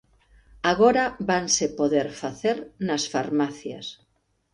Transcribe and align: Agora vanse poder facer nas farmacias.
Agora 0.71 1.05
vanse 1.29 1.65
poder 1.79 2.07
facer 2.21 2.57
nas 2.87 3.03
farmacias. 3.13 3.85